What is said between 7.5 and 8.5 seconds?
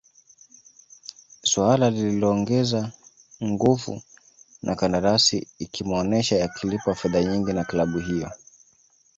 na klabu hiyo